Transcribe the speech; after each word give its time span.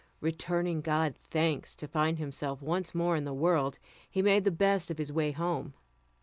Returning 0.19 0.81
God 0.81 1.15
thanks 1.15 1.75
to 1.75 1.87
find 1.87 2.17
himself 2.17 2.59
once 2.59 2.95
more 2.95 3.15
in 3.15 3.23
the 3.23 3.35
world, 3.35 3.77
he 4.09 4.23
made 4.23 4.45
the 4.45 4.49
best 4.49 4.89
of 4.89 4.97
his 4.97 5.13
way 5.13 5.29
home. 5.29 5.75